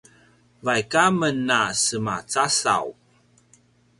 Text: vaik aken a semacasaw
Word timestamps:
vaik 0.65 0.91
aken 1.05 1.47
a 1.59 1.61
semacasaw 1.83 2.87